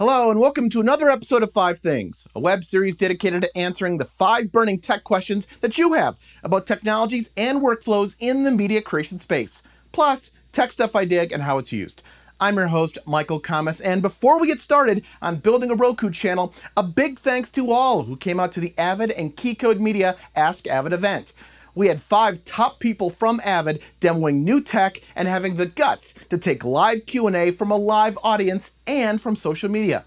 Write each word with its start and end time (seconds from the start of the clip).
Hello, 0.00 0.30
and 0.30 0.40
welcome 0.40 0.70
to 0.70 0.80
another 0.80 1.10
episode 1.10 1.42
of 1.42 1.52
Five 1.52 1.78
Things, 1.78 2.26
a 2.34 2.40
web 2.40 2.64
series 2.64 2.96
dedicated 2.96 3.42
to 3.42 3.54
answering 3.54 3.98
the 3.98 4.06
five 4.06 4.50
burning 4.50 4.78
tech 4.78 5.04
questions 5.04 5.46
that 5.60 5.76
you 5.76 5.92
have 5.92 6.16
about 6.42 6.66
technologies 6.66 7.28
and 7.36 7.60
workflows 7.60 8.16
in 8.18 8.44
the 8.44 8.50
media 8.50 8.80
creation 8.80 9.18
space, 9.18 9.62
plus 9.92 10.30
tech 10.52 10.72
stuff 10.72 10.96
I 10.96 11.04
dig 11.04 11.32
and 11.32 11.42
how 11.42 11.58
it's 11.58 11.70
used. 11.70 12.02
I'm 12.40 12.56
your 12.56 12.68
host, 12.68 12.96
Michael 13.06 13.42
Kammes, 13.42 13.82
and 13.84 14.00
before 14.00 14.40
we 14.40 14.46
get 14.46 14.58
started 14.58 15.04
on 15.20 15.36
building 15.36 15.70
a 15.70 15.74
Roku 15.74 16.08
channel, 16.10 16.54
a 16.78 16.82
big 16.82 17.18
thanks 17.18 17.50
to 17.50 17.70
all 17.70 18.04
who 18.04 18.16
came 18.16 18.40
out 18.40 18.52
to 18.52 18.60
the 18.60 18.72
Avid 18.78 19.10
and 19.10 19.36
Keycode 19.36 19.80
Media 19.80 20.16
Ask 20.34 20.66
Avid 20.66 20.94
event 20.94 21.34
we 21.74 21.86
had 21.86 22.02
five 22.02 22.44
top 22.44 22.80
people 22.80 23.10
from 23.10 23.40
Avid 23.44 23.82
demoing 24.00 24.42
new 24.42 24.60
tech 24.60 25.00
and 25.14 25.28
having 25.28 25.56
the 25.56 25.66
guts 25.66 26.14
to 26.28 26.38
take 26.38 26.64
live 26.64 27.06
Q&A 27.06 27.50
from 27.52 27.70
a 27.70 27.76
live 27.76 28.18
audience 28.22 28.72
and 28.86 29.20
from 29.20 29.36
social 29.36 29.70
media. 29.70 30.04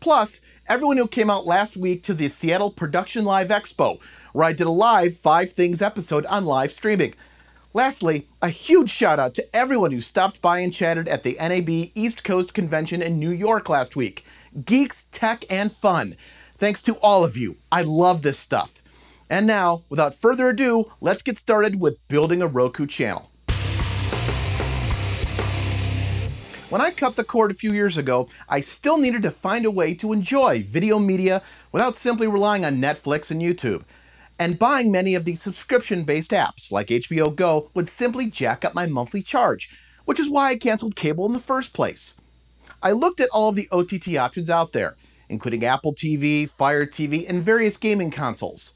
Plus, 0.00 0.40
everyone 0.68 0.96
who 0.96 1.06
came 1.06 1.30
out 1.30 1.46
last 1.46 1.76
week 1.76 2.02
to 2.04 2.14
the 2.14 2.28
Seattle 2.28 2.70
Production 2.70 3.24
Live 3.24 3.48
Expo, 3.48 4.00
where 4.32 4.46
I 4.46 4.52
did 4.52 4.66
a 4.66 4.70
live 4.70 5.16
5 5.16 5.52
Things 5.52 5.82
episode 5.82 6.26
on 6.26 6.44
live 6.44 6.72
streaming. 6.72 7.14
Lastly, 7.74 8.28
a 8.42 8.50
huge 8.50 8.90
shout 8.90 9.18
out 9.18 9.34
to 9.34 9.56
everyone 9.56 9.92
who 9.92 10.00
stopped 10.00 10.42
by 10.42 10.58
and 10.58 10.74
chatted 10.74 11.08
at 11.08 11.22
the 11.22 11.36
NAB 11.40 11.90
East 11.94 12.22
Coast 12.22 12.52
Convention 12.52 13.00
in 13.00 13.18
New 13.18 13.30
York 13.30 13.68
last 13.68 13.96
week. 13.96 14.24
Geeks, 14.64 15.06
tech, 15.10 15.44
and 15.50 15.72
fun. 15.72 16.16
Thanks 16.58 16.82
to 16.82 16.94
all 16.96 17.24
of 17.24 17.36
you. 17.36 17.56
I 17.70 17.82
love 17.82 18.20
this 18.22 18.38
stuff. 18.38 18.81
And 19.32 19.46
now, 19.46 19.84
without 19.88 20.14
further 20.14 20.50
ado, 20.50 20.92
let's 21.00 21.22
get 21.22 21.38
started 21.38 21.80
with 21.80 22.06
building 22.06 22.42
a 22.42 22.46
Roku 22.46 22.86
channel. 22.86 23.30
When 26.68 26.82
I 26.82 26.90
cut 26.90 27.16
the 27.16 27.24
cord 27.24 27.50
a 27.50 27.54
few 27.54 27.72
years 27.72 27.96
ago, 27.96 28.28
I 28.46 28.60
still 28.60 28.98
needed 28.98 29.22
to 29.22 29.30
find 29.30 29.64
a 29.64 29.70
way 29.70 29.94
to 29.94 30.12
enjoy 30.12 30.64
video 30.64 30.98
media 30.98 31.40
without 31.72 31.96
simply 31.96 32.26
relying 32.26 32.66
on 32.66 32.76
Netflix 32.76 33.30
and 33.30 33.40
YouTube. 33.40 33.84
And 34.38 34.58
buying 34.58 34.92
many 34.92 35.14
of 35.14 35.24
these 35.24 35.40
subscription 35.40 36.04
based 36.04 36.32
apps 36.32 36.70
like 36.70 36.88
HBO 36.88 37.34
Go 37.34 37.70
would 37.72 37.88
simply 37.88 38.26
jack 38.26 38.66
up 38.66 38.74
my 38.74 38.84
monthly 38.84 39.22
charge, 39.22 39.70
which 40.04 40.20
is 40.20 40.28
why 40.28 40.50
I 40.50 40.58
canceled 40.58 40.94
cable 40.94 41.24
in 41.24 41.32
the 41.32 41.40
first 41.40 41.72
place. 41.72 42.12
I 42.82 42.92
looked 42.92 43.18
at 43.18 43.30
all 43.30 43.48
of 43.48 43.56
the 43.56 43.68
OTT 43.72 44.14
options 44.18 44.50
out 44.50 44.72
there, 44.72 44.94
including 45.30 45.64
Apple 45.64 45.94
TV, 45.94 46.46
Fire 46.46 46.84
TV, 46.84 47.26
and 47.26 47.42
various 47.42 47.78
gaming 47.78 48.10
consoles. 48.10 48.74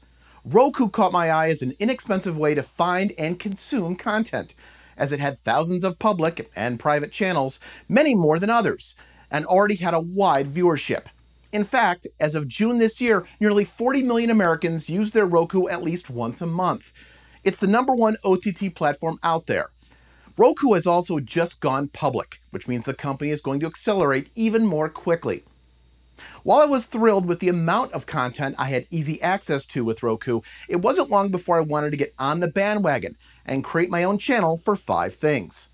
Roku 0.49 0.87
caught 0.87 1.11
my 1.11 1.29
eye 1.29 1.49
as 1.49 1.61
an 1.61 1.75
inexpensive 1.77 2.37
way 2.37 2.55
to 2.55 2.63
find 2.63 3.11
and 3.17 3.37
consume 3.37 3.97
content, 3.97 4.53
as 4.95 5.11
it 5.11 5.19
had 5.19 5.37
thousands 5.37 5.83
of 5.83 5.99
public 5.99 6.49
and 6.55 6.79
private 6.79 7.11
channels, 7.11 7.59
many 7.89 8.15
more 8.15 8.39
than 8.39 8.49
others, 8.49 8.95
and 9.29 9.45
already 9.45 9.75
had 9.75 9.93
a 9.93 9.99
wide 9.99 10.53
viewership. 10.53 11.07
In 11.51 11.65
fact, 11.65 12.07
as 12.21 12.33
of 12.33 12.47
June 12.47 12.77
this 12.77 13.01
year, 13.01 13.25
nearly 13.41 13.65
40 13.65 14.03
million 14.03 14.29
Americans 14.29 14.89
use 14.89 15.11
their 15.11 15.25
Roku 15.25 15.67
at 15.67 15.83
least 15.83 16.09
once 16.09 16.39
a 16.39 16.45
month. 16.45 16.93
It's 17.43 17.59
the 17.59 17.67
number 17.67 17.93
one 17.93 18.15
OTT 18.23 18.73
platform 18.73 19.19
out 19.23 19.47
there. 19.47 19.71
Roku 20.37 20.75
has 20.75 20.87
also 20.87 21.19
just 21.19 21.59
gone 21.59 21.89
public, 21.89 22.39
which 22.51 22.69
means 22.69 22.85
the 22.85 22.93
company 22.93 23.31
is 23.31 23.41
going 23.41 23.59
to 23.59 23.67
accelerate 23.67 24.29
even 24.33 24.65
more 24.65 24.87
quickly. 24.87 25.43
While 26.43 26.61
I 26.61 26.65
was 26.65 26.85
thrilled 26.85 27.25
with 27.25 27.39
the 27.39 27.49
amount 27.49 27.93
of 27.93 28.05
content 28.05 28.55
I 28.57 28.67
had 28.67 28.87
easy 28.89 29.21
access 29.21 29.65
to 29.65 29.83
with 29.83 30.03
Roku, 30.03 30.41
it 30.67 30.77
wasn't 30.77 31.09
long 31.09 31.29
before 31.29 31.57
I 31.57 31.61
wanted 31.61 31.91
to 31.91 31.97
get 31.97 32.13
on 32.17 32.39
the 32.39 32.47
bandwagon 32.47 33.15
and 33.45 33.63
create 33.63 33.89
my 33.89 34.03
own 34.03 34.17
channel 34.17 34.57
for 34.57 34.75
five 34.75 35.15
things. 35.15 35.69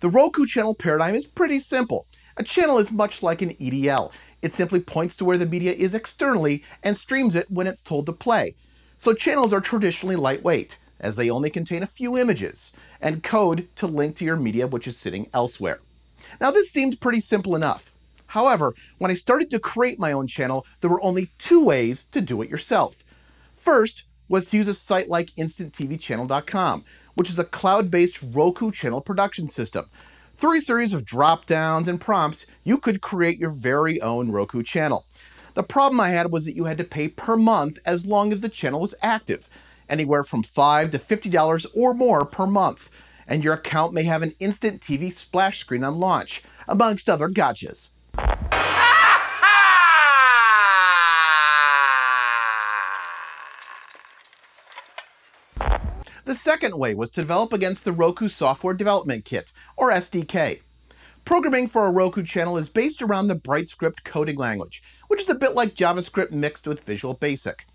The 0.00 0.08
Roku 0.08 0.46
channel 0.46 0.74
paradigm 0.74 1.14
is 1.14 1.26
pretty 1.26 1.58
simple. 1.58 2.06
A 2.36 2.42
channel 2.42 2.78
is 2.78 2.90
much 2.90 3.22
like 3.22 3.42
an 3.42 3.54
EDL. 3.54 4.12
It 4.42 4.52
simply 4.52 4.80
points 4.80 5.16
to 5.16 5.24
where 5.24 5.38
the 5.38 5.46
media 5.46 5.72
is 5.72 5.94
externally 5.94 6.62
and 6.82 6.96
streams 6.96 7.34
it 7.34 7.50
when 7.50 7.66
it's 7.66 7.82
told 7.82 8.06
to 8.06 8.12
play. 8.12 8.54
So 8.98 9.12
channels 9.14 9.52
are 9.52 9.60
traditionally 9.60 10.16
lightweight, 10.16 10.76
as 11.00 11.16
they 11.16 11.30
only 11.30 11.50
contain 11.50 11.82
a 11.82 11.86
few 11.86 12.16
images, 12.16 12.72
and 13.00 13.22
code 13.22 13.68
to 13.76 13.86
link 13.86 14.16
to 14.16 14.24
your 14.24 14.36
media 14.36 14.66
which 14.66 14.86
is 14.86 14.96
sitting 14.96 15.28
elsewhere. 15.34 15.80
Now 16.40 16.50
this 16.50 16.70
seemed 16.70 17.00
pretty 17.00 17.20
simple 17.20 17.54
enough. 17.54 17.92
However, 18.36 18.74
when 18.98 19.10
I 19.10 19.14
started 19.14 19.50
to 19.50 19.58
create 19.58 19.98
my 19.98 20.12
own 20.12 20.26
channel, 20.26 20.66
there 20.82 20.90
were 20.90 21.02
only 21.02 21.30
two 21.38 21.64
ways 21.64 22.04
to 22.12 22.20
do 22.20 22.42
it 22.42 22.50
yourself. 22.50 23.02
First 23.54 24.04
was 24.28 24.50
to 24.50 24.58
use 24.58 24.68
a 24.68 24.74
site 24.74 25.08
like 25.08 25.30
InstantTVChannel.com, 25.38 26.84
which 27.14 27.30
is 27.30 27.38
a 27.38 27.44
cloud 27.44 27.90
based 27.90 28.22
Roku 28.22 28.70
channel 28.70 29.00
production 29.00 29.48
system. 29.48 29.86
Through 30.36 30.58
a 30.58 30.60
series 30.60 30.92
of 30.92 31.06
drop 31.06 31.46
downs 31.46 31.88
and 31.88 31.98
prompts, 31.98 32.44
you 32.62 32.76
could 32.76 33.00
create 33.00 33.38
your 33.38 33.48
very 33.48 34.02
own 34.02 34.30
Roku 34.30 34.62
channel. 34.62 35.06
The 35.54 35.62
problem 35.62 35.98
I 35.98 36.10
had 36.10 36.30
was 36.30 36.44
that 36.44 36.56
you 36.56 36.64
had 36.64 36.76
to 36.76 36.84
pay 36.84 37.08
per 37.08 37.38
month 37.38 37.78
as 37.86 38.04
long 38.04 38.34
as 38.34 38.42
the 38.42 38.50
channel 38.50 38.82
was 38.82 38.94
active, 39.00 39.48
anywhere 39.88 40.24
from 40.24 40.42
5 40.42 40.90
to 40.90 40.98
$50 40.98 41.66
or 41.74 41.94
more 41.94 42.26
per 42.26 42.46
month, 42.46 42.90
and 43.26 43.42
your 43.42 43.54
account 43.54 43.94
may 43.94 44.02
have 44.02 44.22
an 44.22 44.34
instant 44.40 44.82
TV 44.82 45.10
splash 45.10 45.60
screen 45.60 45.82
on 45.82 45.98
launch, 45.98 46.42
amongst 46.68 47.08
other 47.08 47.30
gotchas. 47.30 47.88
Second 56.46 56.78
way 56.78 56.94
was 56.94 57.10
to 57.10 57.20
develop 57.20 57.52
against 57.52 57.84
the 57.84 57.90
Roku 57.90 58.28
Software 58.28 58.72
Development 58.72 59.24
Kit, 59.24 59.50
or 59.76 59.90
SDK. 59.90 60.60
Programming 61.24 61.66
for 61.66 61.86
a 61.86 61.90
Roku 61.90 62.22
channel 62.22 62.56
is 62.56 62.68
based 62.68 63.02
around 63.02 63.26
the 63.26 63.34
BrightScript 63.34 64.04
coding 64.04 64.36
language, 64.36 64.80
which 65.08 65.20
is 65.20 65.28
a 65.28 65.34
bit 65.34 65.56
like 65.56 65.74
JavaScript 65.74 66.30
mixed 66.30 66.68
with 66.68 66.84
Visual 66.84 67.14
Basic. 67.14 67.66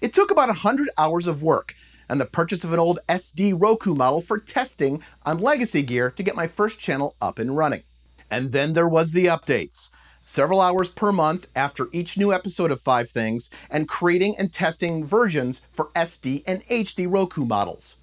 It 0.00 0.12
took 0.12 0.32
about 0.32 0.48
100 0.48 0.90
hours 0.98 1.28
of 1.28 1.44
work 1.44 1.76
and 2.08 2.20
the 2.20 2.24
purchase 2.24 2.64
of 2.64 2.72
an 2.72 2.80
old 2.80 2.98
SD 3.08 3.54
Roku 3.56 3.94
model 3.94 4.20
for 4.20 4.40
testing 4.40 5.00
on 5.24 5.38
legacy 5.38 5.82
gear 5.82 6.10
to 6.10 6.24
get 6.24 6.34
my 6.34 6.48
first 6.48 6.80
channel 6.80 7.14
up 7.20 7.38
and 7.38 7.56
running. 7.56 7.84
And 8.32 8.50
then 8.50 8.72
there 8.72 8.88
was 8.88 9.12
the 9.12 9.26
updates. 9.26 9.90
Several 10.20 10.60
hours 10.60 10.88
per 10.88 11.12
month 11.12 11.46
after 11.54 11.86
each 11.92 12.18
new 12.18 12.32
episode 12.32 12.72
of 12.72 12.80
Five 12.80 13.10
Things, 13.10 13.48
and 13.70 13.86
creating 13.86 14.34
and 14.36 14.52
testing 14.52 15.06
versions 15.06 15.60
for 15.70 15.90
SD 15.94 16.42
and 16.48 16.64
HD 16.64 17.06
Roku 17.08 17.44
models. 17.44 17.98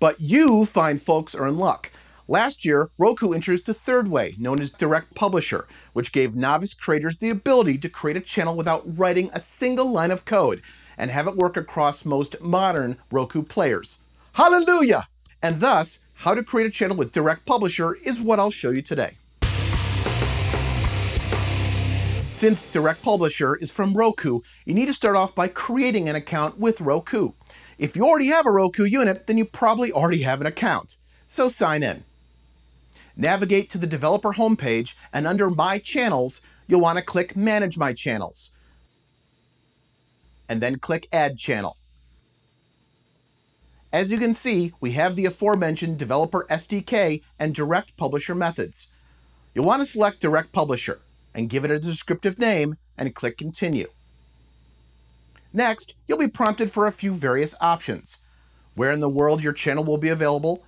But 0.00 0.20
you 0.20 0.64
fine 0.64 0.98
folks 0.98 1.34
are 1.34 1.48
in 1.48 1.58
luck. 1.58 1.90
Last 2.28 2.64
year, 2.64 2.90
Roku 2.98 3.32
introduced 3.32 3.68
a 3.68 3.74
third 3.74 4.08
way, 4.08 4.34
known 4.38 4.60
as 4.60 4.70
Direct 4.70 5.14
Publisher, 5.14 5.66
which 5.92 6.12
gave 6.12 6.36
novice 6.36 6.74
creators 6.74 7.16
the 7.16 7.30
ability 7.30 7.78
to 7.78 7.88
create 7.88 8.16
a 8.16 8.20
channel 8.20 8.54
without 8.54 8.98
writing 8.98 9.30
a 9.32 9.40
single 9.40 9.90
line 9.90 10.10
of 10.10 10.24
code 10.24 10.62
and 10.96 11.10
have 11.10 11.26
it 11.26 11.36
work 11.36 11.56
across 11.56 12.04
most 12.04 12.40
modern 12.40 12.98
Roku 13.10 13.42
players. 13.42 13.98
Hallelujah! 14.34 15.08
And 15.42 15.60
thus, 15.60 16.00
how 16.14 16.34
to 16.34 16.42
create 16.42 16.66
a 16.66 16.70
channel 16.70 16.96
with 16.96 17.12
Direct 17.12 17.46
Publisher 17.46 17.94
is 17.94 18.20
what 18.20 18.38
I'll 18.38 18.50
show 18.50 18.70
you 18.70 18.82
today. 18.82 19.16
Since 22.30 22.62
Direct 22.70 23.02
Publisher 23.02 23.56
is 23.56 23.72
from 23.72 23.96
Roku, 23.96 24.42
you 24.64 24.74
need 24.74 24.86
to 24.86 24.92
start 24.92 25.16
off 25.16 25.34
by 25.34 25.48
creating 25.48 26.08
an 26.08 26.14
account 26.14 26.58
with 26.58 26.80
Roku. 26.80 27.32
If 27.78 27.94
you 27.94 28.04
already 28.04 28.26
have 28.26 28.44
a 28.44 28.50
Roku 28.50 28.84
unit, 28.84 29.28
then 29.28 29.38
you 29.38 29.44
probably 29.44 29.92
already 29.92 30.22
have 30.22 30.40
an 30.40 30.46
account. 30.48 30.96
So 31.28 31.48
sign 31.48 31.84
in. 31.84 32.04
Navigate 33.16 33.70
to 33.70 33.78
the 33.78 33.86
developer 33.86 34.32
homepage, 34.32 34.94
and 35.12 35.26
under 35.26 35.48
My 35.48 35.78
Channels, 35.78 36.40
you'll 36.66 36.80
want 36.80 36.98
to 36.98 37.04
click 37.04 37.36
Manage 37.36 37.78
My 37.78 37.92
Channels. 37.92 38.50
And 40.48 40.60
then 40.60 40.78
click 40.78 41.08
Add 41.12 41.38
Channel. 41.38 41.76
As 43.92 44.10
you 44.10 44.18
can 44.18 44.34
see, 44.34 44.74
we 44.80 44.92
have 44.92 45.16
the 45.16 45.26
aforementioned 45.26 45.98
Developer 45.98 46.46
SDK 46.50 47.22
and 47.38 47.54
Direct 47.54 47.96
Publisher 47.96 48.34
methods. 48.34 48.88
You'll 49.54 49.64
want 49.64 49.80
to 49.80 49.86
select 49.86 50.20
Direct 50.20 50.52
Publisher 50.52 51.00
and 51.34 51.48
give 51.48 51.64
it 51.64 51.70
a 51.70 51.78
descriptive 51.78 52.38
name 52.38 52.76
and 52.96 53.14
click 53.14 53.38
Continue. 53.38 53.88
Next, 55.52 55.96
you'll 56.06 56.18
be 56.18 56.28
prompted 56.28 56.70
for 56.70 56.86
a 56.86 56.92
few 56.92 57.12
various 57.14 57.54
options. 57.60 58.18
Where 58.74 58.92
in 58.92 59.00
the 59.00 59.08
world 59.08 59.42
your 59.42 59.52
channel 59.52 59.84
will 59.84 59.98
be 59.98 60.08
available, 60.08 60.62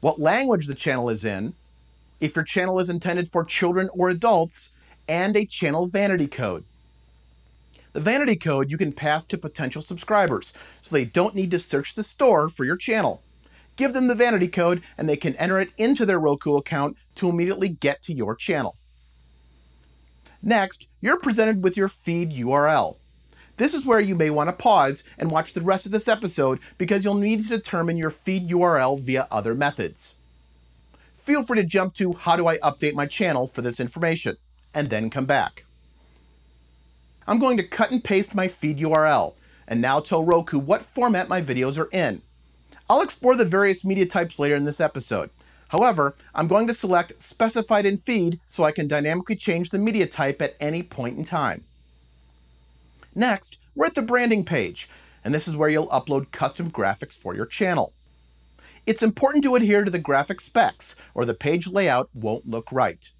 what 0.00 0.20
language 0.20 0.66
the 0.66 0.74
channel 0.74 1.08
is 1.08 1.24
in, 1.24 1.54
if 2.20 2.36
your 2.36 2.44
channel 2.44 2.78
is 2.78 2.90
intended 2.90 3.30
for 3.30 3.44
children 3.44 3.88
or 3.94 4.10
adults, 4.10 4.70
and 5.08 5.36
a 5.36 5.46
channel 5.46 5.86
vanity 5.86 6.26
code. 6.26 6.64
The 7.94 8.00
vanity 8.00 8.36
code 8.36 8.70
you 8.70 8.76
can 8.76 8.92
pass 8.92 9.24
to 9.26 9.38
potential 9.38 9.82
subscribers, 9.82 10.52
so 10.82 10.94
they 10.94 11.06
don't 11.06 11.34
need 11.34 11.50
to 11.52 11.58
search 11.58 11.94
the 11.94 12.04
store 12.04 12.48
for 12.48 12.64
your 12.64 12.76
channel. 12.76 13.22
Give 13.76 13.92
them 13.92 14.08
the 14.08 14.14
vanity 14.14 14.48
code 14.48 14.82
and 14.98 15.08
they 15.08 15.16
can 15.16 15.36
enter 15.36 15.60
it 15.60 15.70
into 15.78 16.04
their 16.04 16.18
Roku 16.18 16.56
account 16.56 16.96
to 17.14 17.28
immediately 17.28 17.68
get 17.68 18.02
to 18.02 18.12
your 18.12 18.34
channel. 18.34 18.76
Next, 20.42 20.88
you're 21.00 21.18
presented 21.18 21.62
with 21.62 21.76
your 21.76 21.88
feed 21.88 22.32
URL. 22.32 22.96
This 23.58 23.74
is 23.74 23.84
where 23.84 24.00
you 24.00 24.14
may 24.14 24.30
want 24.30 24.48
to 24.48 24.52
pause 24.52 25.02
and 25.18 25.32
watch 25.32 25.52
the 25.52 25.60
rest 25.60 25.84
of 25.84 25.90
this 25.90 26.06
episode 26.06 26.60
because 26.78 27.04
you'll 27.04 27.14
need 27.14 27.42
to 27.42 27.48
determine 27.48 27.96
your 27.96 28.10
feed 28.10 28.48
URL 28.48 29.00
via 29.00 29.26
other 29.32 29.52
methods. 29.52 30.14
Feel 31.16 31.42
free 31.42 31.60
to 31.60 31.66
jump 31.66 31.92
to 31.94 32.12
how 32.12 32.36
do 32.36 32.46
I 32.46 32.58
update 32.58 32.94
my 32.94 33.04
channel 33.04 33.48
for 33.48 33.60
this 33.60 33.80
information, 33.80 34.36
and 34.72 34.88
then 34.90 35.10
come 35.10 35.26
back. 35.26 35.64
I'm 37.26 37.40
going 37.40 37.56
to 37.56 37.66
cut 37.66 37.90
and 37.90 38.02
paste 38.02 38.32
my 38.32 38.46
feed 38.46 38.78
URL, 38.78 39.34
and 39.66 39.80
now 39.80 39.98
tell 39.98 40.24
Roku 40.24 40.60
what 40.60 40.82
format 40.82 41.28
my 41.28 41.42
videos 41.42 41.78
are 41.78 41.90
in. 41.90 42.22
I'll 42.88 43.02
explore 43.02 43.34
the 43.34 43.44
various 43.44 43.84
media 43.84 44.06
types 44.06 44.38
later 44.38 44.54
in 44.54 44.66
this 44.66 44.80
episode. 44.80 45.30
However, 45.68 46.14
I'm 46.32 46.46
going 46.46 46.68
to 46.68 46.74
select 46.74 47.20
Specified 47.20 47.84
in 47.84 47.96
Feed 47.96 48.38
so 48.46 48.62
I 48.62 48.72
can 48.72 48.86
dynamically 48.86 49.36
change 49.36 49.70
the 49.70 49.78
media 49.78 50.06
type 50.06 50.40
at 50.40 50.56
any 50.60 50.84
point 50.84 51.18
in 51.18 51.24
time. 51.24 51.64
Next, 53.14 53.58
we're 53.74 53.86
at 53.86 53.94
the 53.94 54.02
branding 54.02 54.44
page, 54.44 54.88
and 55.24 55.34
this 55.34 55.48
is 55.48 55.56
where 55.56 55.68
you'll 55.68 55.88
upload 55.88 56.32
custom 56.32 56.70
graphics 56.70 57.14
for 57.14 57.34
your 57.34 57.46
channel. 57.46 57.92
It's 58.86 59.02
important 59.02 59.44
to 59.44 59.54
adhere 59.54 59.84
to 59.84 59.90
the 59.90 59.98
graphic 59.98 60.40
specs, 60.40 60.96
or 61.14 61.24
the 61.24 61.34
page 61.34 61.66
layout 61.66 62.08
won't 62.14 62.48
look 62.48 62.72
right. 62.72 63.10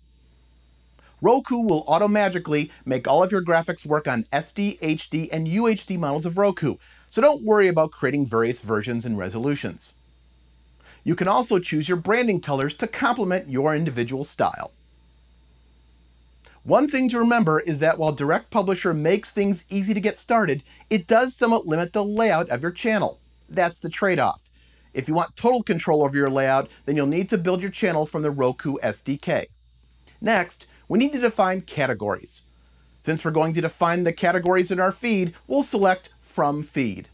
Roku 1.20 1.56
will 1.56 1.84
automagically 1.86 2.70
make 2.84 3.08
all 3.08 3.22
of 3.22 3.32
your 3.32 3.42
graphics 3.42 3.84
work 3.84 4.06
on 4.06 4.24
SD, 4.32 4.78
HD, 4.78 5.28
and 5.32 5.48
UHD 5.48 5.98
models 5.98 6.24
of 6.24 6.38
Roku, 6.38 6.76
so 7.08 7.20
don't 7.20 7.44
worry 7.44 7.68
about 7.68 7.90
creating 7.90 8.26
various 8.26 8.60
versions 8.60 9.04
and 9.04 9.18
resolutions. 9.18 9.94
You 11.04 11.16
can 11.16 11.28
also 11.28 11.58
choose 11.58 11.88
your 11.88 11.96
branding 11.96 12.40
colors 12.40 12.74
to 12.76 12.86
complement 12.86 13.50
your 13.50 13.74
individual 13.74 14.24
style. 14.24 14.72
One 16.68 16.86
thing 16.86 17.08
to 17.08 17.18
remember 17.18 17.60
is 17.60 17.78
that 17.78 17.96
while 17.96 18.12
Direct 18.12 18.50
Publisher 18.50 18.92
makes 18.92 19.30
things 19.30 19.64
easy 19.70 19.94
to 19.94 20.02
get 20.02 20.16
started, 20.16 20.62
it 20.90 21.06
does 21.06 21.34
somewhat 21.34 21.66
limit 21.66 21.94
the 21.94 22.04
layout 22.04 22.50
of 22.50 22.60
your 22.60 22.72
channel. 22.72 23.20
That's 23.48 23.80
the 23.80 23.88
trade-off. 23.88 24.50
If 24.92 25.08
you 25.08 25.14
want 25.14 25.34
total 25.34 25.62
control 25.62 26.02
over 26.02 26.14
your 26.14 26.28
layout, 26.28 26.68
then 26.84 26.94
you'll 26.94 27.06
need 27.06 27.30
to 27.30 27.38
build 27.38 27.62
your 27.62 27.70
channel 27.70 28.04
from 28.04 28.20
the 28.20 28.30
Roku 28.30 28.74
SDK. 28.82 29.46
Next, 30.20 30.66
we 30.88 30.98
need 30.98 31.12
to 31.12 31.18
define 31.18 31.62
categories. 31.62 32.42
Since 33.00 33.24
we're 33.24 33.30
going 33.30 33.54
to 33.54 33.62
define 33.62 34.04
the 34.04 34.12
categories 34.12 34.70
in 34.70 34.78
our 34.78 34.92
feed, 34.92 35.32
we'll 35.46 35.62
select 35.62 36.10
From 36.20 36.62
Feed. 36.62 37.08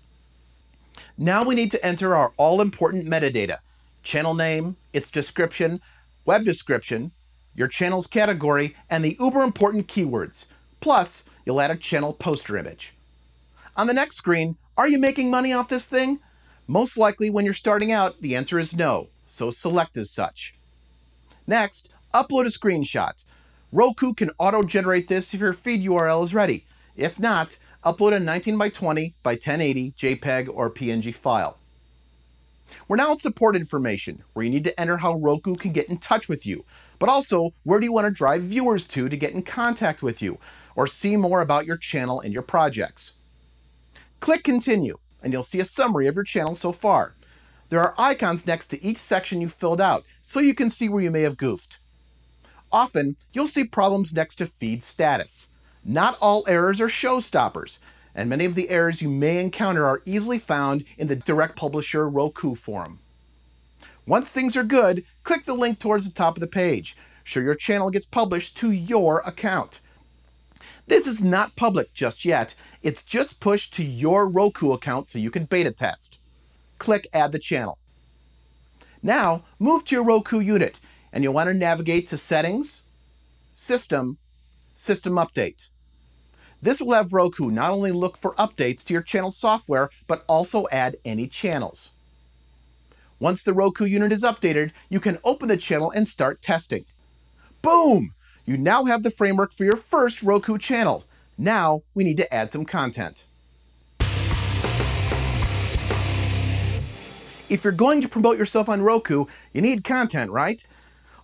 Now 1.16 1.44
we 1.44 1.54
need 1.54 1.70
to 1.70 1.86
enter 1.86 2.16
our 2.16 2.32
all-important 2.38 3.06
metadata, 3.06 3.58
channel 4.02 4.34
name, 4.34 4.74
its 4.92 5.12
description, 5.12 5.80
web 6.24 6.44
description, 6.44 7.12
your 7.54 7.68
channel's 7.68 8.06
category, 8.06 8.74
and 8.90 9.04
the 9.04 9.16
uber 9.20 9.42
important 9.42 9.86
keywords. 9.88 10.46
Plus, 10.80 11.24
you'll 11.44 11.60
add 11.60 11.70
a 11.70 11.76
channel 11.76 12.12
poster 12.12 12.56
image. 12.56 12.94
On 13.76 13.86
the 13.86 13.94
next 13.94 14.16
screen, 14.16 14.56
are 14.76 14.88
you 14.88 14.98
making 14.98 15.30
money 15.30 15.52
off 15.52 15.68
this 15.68 15.84
thing? 15.84 16.20
Most 16.66 16.96
likely 16.96 17.30
when 17.30 17.44
you're 17.44 17.54
starting 17.54 17.92
out, 17.92 18.20
the 18.20 18.34
answer 18.34 18.58
is 18.58 18.74
no, 18.74 19.08
so 19.26 19.50
select 19.50 19.96
as 19.96 20.10
such. 20.10 20.54
Next, 21.46 21.90
upload 22.12 22.46
a 22.46 22.50
screenshot. 22.50 23.24
Roku 23.70 24.14
can 24.14 24.30
auto-generate 24.38 25.08
this 25.08 25.34
if 25.34 25.40
your 25.40 25.52
feed 25.52 25.84
URL 25.84 26.24
is 26.24 26.34
ready. 26.34 26.64
If 26.96 27.18
not, 27.18 27.56
upload 27.84 28.14
a 28.14 28.20
19 28.20 28.56
by 28.56 28.68
20 28.68 29.14
by 29.22 29.32
1080 29.32 29.92
JPEG 29.92 30.48
or 30.48 30.70
PNG 30.70 31.14
file. 31.14 31.58
We're 32.88 32.96
now 32.96 33.12
at 33.12 33.18
support 33.18 33.56
information, 33.56 34.22
where 34.32 34.44
you 34.44 34.50
need 34.50 34.64
to 34.64 34.80
enter 34.80 34.96
how 34.96 35.14
Roku 35.14 35.54
can 35.54 35.72
get 35.72 35.90
in 35.90 35.98
touch 35.98 36.28
with 36.28 36.46
you, 36.46 36.64
but 36.98 37.08
also 37.08 37.50
where 37.62 37.80
do 37.80 37.86
you 37.86 37.92
want 37.92 38.06
to 38.06 38.12
drive 38.12 38.42
viewers 38.42 38.86
to 38.88 39.08
to 39.08 39.16
get 39.16 39.32
in 39.32 39.42
contact 39.42 40.02
with 40.02 40.22
you, 40.22 40.38
or 40.76 40.86
see 40.86 41.16
more 41.16 41.40
about 41.40 41.66
your 41.66 41.76
channel 41.76 42.20
and 42.20 42.32
your 42.32 42.42
projects. 42.42 43.12
Click 44.20 44.42
Continue, 44.42 44.96
and 45.22 45.32
you'll 45.32 45.42
see 45.42 45.60
a 45.60 45.64
summary 45.64 46.06
of 46.06 46.14
your 46.14 46.24
channel 46.24 46.54
so 46.54 46.72
far. 46.72 47.14
There 47.68 47.80
are 47.80 47.94
icons 47.96 48.46
next 48.46 48.68
to 48.68 48.82
each 48.82 48.98
section 48.98 49.40
you 49.40 49.48
filled 49.48 49.80
out, 49.80 50.04
so 50.20 50.40
you 50.40 50.54
can 50.54 50.70
see 50.70 50.88
where 50.88 51.02
you 51.02 51.10
may 51.10 51.22
have 51.22 51.36
goofed. 51.36 51.78
Often, 52.70 53.16
you'll 53.32 53.48
see 53.48 53.64
problems 53.64 54.12
next 54.12 54.36
to 54.36 54.46
feed 54.46 54.82
status. 54.82 55.48
Not 55.84 56.18
all 56.20 56.44
errors 56.48 56.80
are 56.80 56.88
showstoppers, 56.88 57.78
and 58.14 58.28
many 58.28 58.44
of 58.44 58.54
the 58.54 58.70
errors 58.70 59.02
you 59.02 59.08
may 59.08 59.40
encounter 59.40 59.84
are 59.84 60.02
easily 60.04 60.38
found 60.38 60.84
in 60.98 61.08
the 61.08 61.16
Direct 61.16 61.56
Publisher 61.56 62.08
Roku 62.08 62.54
forum. 62.54 63.00
Once 64.06 64.28
things 64.28 64.56
are 64.56 64.64
good, 64.64 65.04
click 65.22 65.44
the 65.44 65.54
link 65.54 65.78
towards 65.78 66.06
the 66.06 66.14
top 66.14 66.36
of 66.36 66.40
the 66.40 66.46
page. 66.46 66.96
Sure 67.22 67.42
your 67.42 67.54
channel 67.54 67.90
gets 67.90 68.04
published 68.04 68.56
to 68.58 68.70
your 68.70 69.20
account. 69.20 69.80
This 70.86 71.06
is 71.06 71.22
not 71.22 71.56
public 71.56 71.94
just 71.94 72.24
yet. 72.24 72.54
It's 72.82 73.02
just 73.02 73.40
pushed 73.40 73.72
to 73.74 73.84
your 73.84 74.28
Roku 74.28 74.72
account 74.72 75.06
so 75.06 75.18
you 75.18 75.30
can 75.30 75.46
beta 75.46 75.72
test. 75.72 76.18
Click 76.78 77.06
Add 77.14 77.32
the 77.32 77.38
Channel. 77.38 77.78
Now, 79.02 79.44
move 79.58 79.84
to 79.86 79.94
your 79.94 80.04
Roku 80.04 80.40
unit, 80.40 80.80
and 81.12 81.24
you'll 81.24 81.32
want 81.32 81.48
to 81.48 81.54
navigate 81.54 82.06
to 82.08 82.18
Settings, 82.18 82.82
System, 83.54 84.18
System 84.74 85.14
Update. 85.14 85.68
This 86.60 86.80
will 86.80 86.92
have 86.92 87.12
Roku 87.14 87.50
not 87.50 87.70
only 87.70 87.92
look 87.92 88.18
for 88.18 88.34
updates 88.34 88.84
to 88.84 88.92
your 88.92 89.02
channel 89.02 89.30
software, 89.30 89.88
but 90.06 90.24
also 90.26 90.66
add 90.70 90.96
any 91.04 91.26
channels. 91.26 91.92
Once 93.24 93.42
the 93.42 93.54
Roku 93.54 93.86
unit 93.86 94.12
is 94.12 94.22
updated, 94.22 94.70
you 94.90 95.00
can 95.00 95.16
open 95.24 95.48
the 95.48 95.56
channel 95.56 95.90
and 95.90 96.06
start 96.06 96.42
testing. 96.42 96.84
Boom! 97.62 98.12
You 98.44 98.58
now 98.58 98.84
have 98.84 99.02
the 99.02 99.10
framework 99.10 99.54
for 99.54 99.64
your 99.64 99.78
first 99.78 100.22
Roku 100.22 100.58
channel. 100.58 101.06
Now 101.38 101.84
we 101.94 102.04
need 102.04 102.18
to 102.18 102.34
add 102.34 102.52
some 102.52 102.66
content. 102.66 103.24
If 107.48 107.64
you're 107.64 107.72
going 107.72 108.02
to 108.02 108.08
promote 108.10 108.36
yourself 108.36 108.68
on 108.68 108.82
Roku, 108.82 109.24
you 109.54 109.62
need 109.62 109.84
content, 109.84 110.30
right? 110.30 110.62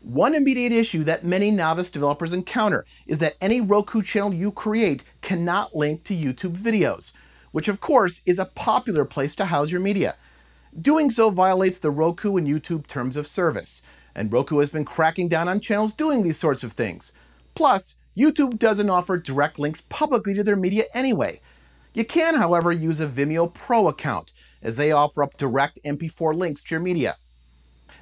One 0.00 0.35
immediate 0.35 0.73
issue 0.73 1.05
that 1.05 1.23
many 1.23 1.50
novice 1.50 1.91
developers 1.91 2.32
encounter 2.32 2.87
is 3.06 3.19
that 3.19 3.37
any 3.43 3.61
Roku 3.61 4.00
channel 4.00 4.32
you 4.32 4.52
create 4.52 5.05
cannot 5.20 5.76
link 5.76 6.05
to 6.05 6.14
YouTube 6.14 6.56
videos, 6.56 7.12
which 7.52 7.69
of 7.69 7.82
course 7.82 8.23
is 8.25 8.38
a 8.38 8.47
popular 8.47 9.05
place 9.05 9.35
to 9.35 9.44
house 9.44 9.70
your 9.70 9.82
media. 9.82 10.17
Doing 10.79 11.11
so 11.11 11.31
violates 11.31 11.81
the 11.81 11.91
Roku 11.91 12.37
and 12.37 12.47
YouTube 12.47 12.87
terms 12.87 13.17
of 13.17 13.27
service, 13.27 13.83
and 14.15 14.33
Roku 14.33 14.59
has 14.59 14.71
been 14.71 14.85
cracking 14.85 15.29
down 15.29 15.49
on 15.49 15.59
channels 15.59 15.95
doing 15.95 16.23
these 16.23 16.39
sorts 16.39 16.63
of 16.63 16.75
things. 16.75 17.13
Plus, 17.57 17.97
YouTube 18.17 18.57
doesn't 18.57 18.89
offer 18.89 19.19
direct 19.19 19.59
links 19.59 19.83
publicly 19.89 20.33
to 20.35 20.45
their 20.45 20.55
media 20.55 20.85
anyway. 20.95 21.41
You 21.93 22.05
can, 22.05 22.37
however, 22.37 22.71
use 22.71 23.00
a 23.00 23.09
Vimeo 23.09 23.53
Pro 23.53 23.89
account, 23.89 24.33
as 24.62 24.77
they 24.77 24.93
offer 24.93 25.25
up 25.25 25.37
direct 25.37 25.81
MP4 25.85 26.37
links 26.37 26.62
to 26.62 26.77
your 26.77 26.81
media. 26.81 27.17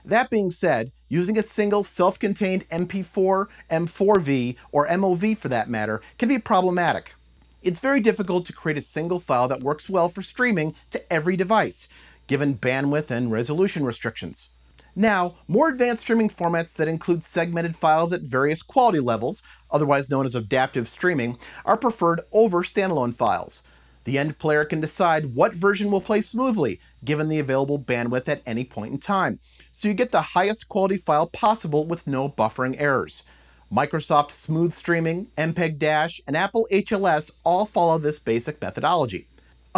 That 0.04 0.28
being 0.28 0.50
said, 0.50 0.92
using 1.08 1.38
a 1.38 1.42
single 1.42 1.82
self-contained 1.82 2.68
MP4, 2.68 3.46
M4V, 3.70 4.56
or 4.72 4.86
MOV 4.88 5.38
for 5.38 5.48
that 5.48 5.70
matter, 5.70 6.02
can 6.18 6.28
be 6.28 6.38
problematic. 6.38 7.14
It's 7.62 7.80
very 7.80 8.00
difficult 8.00 8.44
to 8.46 8.52
create 8.52 8.78
a 8.78 8.82
single 8.82 9.20
file 9.20 9.48
that 9.48 9.62
works 9.62 9.88
well 9.88 10.08
for 10.08 10.22
streaming 10.22 10.74
to 10.90 11.12
every 11.12 11.34
device, 11.34 11.88
given 12.28 12.56
bandwidth 12.56 13.10
and 13.10 13.32
resolution 13.32 13.84
restrictions. 13.84 14.50
Now, 14.94 15.36
more 15.46 15.68
advanced 15.68 16.02
streaming 16.02 16.28
formats 16.28 16.72
that 16.74 16.88
include 16.88 17.22
segmented 17.22 17.76
files 17.76 18.12
at 18.12 18.22
various 18.22 18.62
quality 18.62 19.00
levels, 19.00 19.42
otherwise 19.70 20.10
known 20.10 20.26
as 20.26 20.34
adaptive 20.34 20.88
streaming, 20.88 21.38
are 21.64 21.76
preferred 21.76 22.20
over 22.32 22.62
standalone 22.62 23.14
files. 23.14 23.62
The 24.04 24.18
end 24.18 24.38
player 24.38 24.64
can 24.64 24.80
decide 24.80 25.34
what 25.34 25.52
version 25.52 25.90
will 25.90 26.00
play 26.00 26.20
smoothly, 26.20 26.80
given 27.04 27.28
the 27.28 27.38
available 27.38 27.82
bandwidth 27.82 28.28
at 28.28 28.42
any 28.46 28.64
point 28.64 28.92
in 28.92 28.98
time, 28.98 29.38
so 29.70 29.86
you 29.86 29.94
get 29.94 30.12
the 30.12 30.22
highest 30.22 30.68
quality 30.68 30.96
file 30.96 31.26
possible 31.26 31.86
with 31.86 32.06
no 32.06 32.28
buffering 32.28 32.74
errors. 32.80 33.22
Microsoft 33.70 34.30
Smooth 34.30 34.72
Streaming, 34.72 35.26
MPEG 35.36 35.78
Dash, 35.78 36.22
and 36.26 36.36
Apple 36.36 36.66
HLS 36.72 37.30
all 37.44 37.66
follow 37.66 37.98
this 37.98 38.18
basic 38.18 38.60
methodology. 38.62 39.28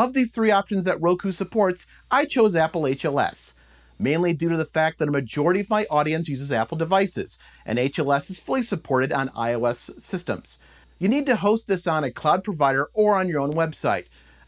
Of 0.01 0.15
these 0.15 0.31
three 0.31 0.51
options 0.51 0.85
that 0.85 0.99
Roku 1.03 1.31
supports, 1.31 1.85
I 2.11 2.25
chose 2.25 2.57
Apple 2.57 2.85
HLS, 2.85 3.53
mainly 3.99 4.33
due 4.33 4.49
to 4.49 4.57
the 4.57 4.65
fact 4.65 4.99
that 4.99 5.09
a 5.09 5.13
majority 5.13 5.61
of 5.61 5.69
my 5.69 5.85
audience 5.91 6.27
uses 6.27 6.51
Apple 6.51 6.79
devices, 6.79 7.37
and 7.67 7.79
HLS 7.79 8.31
is 8.31 8.39
fully 8.39 8.63
supported 8.63 9.13
on 9.13 9.29
iOS 9.37 10.01
systems. 10.01 10.57
You 10.99 11.09
need 11.09 11.27
to 11.27 11.37
host 11.37 11.69
this 11.69 11.87
on 11.87 12.03
a 12.03 12.11
cloud 12.11 12.43
provider 12.43 12.89
or 12.95 13.15
on 13.15 13.29
your 13.29 13.41
own 13.41 13.53
website. 13.53 14.07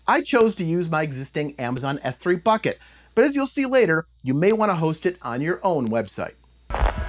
I 0.09 0.23
chose 0.23 0.55
to 0.55 0.65
use 0.65 0.89
my 0.89 1.03
existing 1.03 1.55
Amazon 1.61 1.99
S3 2.03 2.43
bucket, 2.43 2.79
but 3.15 3.27
as 3.27 3.35
you'll 3.35 3.47
see 3.47 3.67
later, 3.67 4.07
you 4.23 4.33
may 4.33 4.53
want 4.53 4.71
to 4.71 4.77
host 4.77 5.05
it 5.05 5.19
on 5.21 5.43
your 5.43 5.61
own 5.63 5.91
website. 5.91 6.33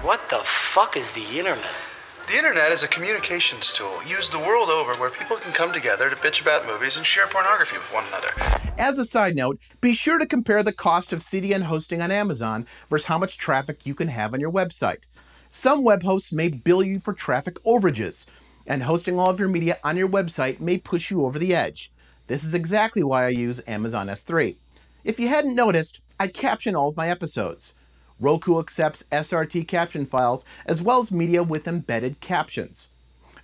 What 0.01 0.19
the 0.29 0.41
fuck 0.43 0.97
is 0.97 1.09
the 1.11 1.23
internet? 1.39 1.77
The 2.27 2.37
internet 2.37 2.71
is 2.71 2.83
a 2.83 2.87
communications 2.87 3.73
tool 3.73 4.01
used 4.07 4.31
the 4.31 4.39
world 4.39 4.69
over 4.69 4.93
where 4.93 5.09
people 5.09 5.35
can 5.35 5.51
come 5.51 5.73
together 5.73 6.09
to 6.09 6.15
bitch 6.15 6.41
about 6.41 6.65
movies 6.65 6.95
and 6.95 7.05
share 7.05 7.27
pornography 7.27 7.77
with 7.77 7.93
one 7.93 8.05
another. 8.07 8.29
As 8.77 8.97
a 8.97 9.03
side 9.03 9.35
note, 9.35 9.59
be 9.81 9.93
sure 9.93 10.17
to 10.17 10.25
compare 10.25 10.63
the 10.63 10.71
cost 10.71 11.11
of 11.11 11.19
CDN 11.19 11.63
hosting 11.63 12.01
on 12.01 12.11
Amazon 12.11 12.65
versus 12.89 13.07
how 13.07 13.17
much 13.17 13.37
traffic 13.37 13.85
you 13.85 13.93
can 13.93 14.07
have 14.07 14.33
on 14.33 14.39
your 14.39 14.53
website. 14.53 15.03
Some 15.49 15.83
web 15.83 16.03
hosts 16.03 16.31
may 16.31 16.47
bill 16.47 16.81
you 16.81 16.97
for 16.97 17.13
traffic 17.13 17.61
overages, 17.65 18.25
and 18.65 18.83
hosting 18.83 19.19
all 19.19 19.29
of 19.29 19.39
your 19.39 19.49
media 19.49 19.77
on 19.83 19.97
your 19.97 20.07
website 20.07 20.61
may 20.61 20.77
push 20.77 21.11
you 21.11 21.25
over 21.25 21.37
the 21.37 21.53
edge. 21.53 21.91
This 22.27 22.45
is 22.45 22.53
exactly 22.53 23.03
why 23.03 23.25
I 23.25 23.29
use 23.29 23.61
Amazon 23.67 24.07
S3. 24.07 24.55
If 25.03 25.19
you 25.19 25.27
hadn't 25.27 25.57
noticed, 25.57 25.99
I 26.17 26.27
caption 26.27 26.73
all 26.73 26.87
of 26.87 26.95
my 26.95 27.09
episodes. 27.09 27.73
Roku 28.19 28.59
accepts 28.59 29.03
SRT 29.11 29.67
caption 29.67 30.05
files 30.05 30.45
as 30.65 30.81
well 30.81 30.99
as 30.99 31.11
media 31.11 31.43
with 31.43 31.67
embedded 31.67 32.19
captions. 32.19 32.89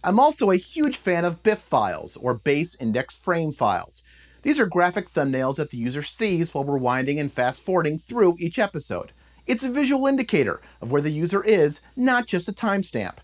I'm 0.03 0.19
also 0.19 0.51
a 0.51 0.55
huge 0.55 0.95
fan 0.95 1.25
of 1.25 1.43
BIF 1.43 1.59
files, 1.59 2.15
or 2.15 2.33
base 2.33 2.75
index 2.75 3.13
frame 3.13 3.51
files. 3.51 4.01
These 4.43 4.59
are 4.59 4.65
graphic 4.65 5.09
thumbnails 5.09 5.57
that 5.57 5.71
the 5.71 5.77
user 5.77 6.01
sees 6.01 6.53
while 6.53 6.63
rewinding 6.63 7.19
and 7.19 7.31
fast 7.31 7.59
forwarding 7.59 7.99
through 7.99 8.37
each 8.39 8.57
episode. 8.57 9.11
It's 9.45 9.63
a 9.63 9.69
visual 9.69 10.07
indicator 10.07 10.61
of 10.79 10.91
where 10.91 11.01
the 11.01 11.11
user 11.11 11.43
is, 11.43 11.81
not 11.97 12.27
just 12.27 12.47
a 12.47 12.53
timestamp. 12.53 13.17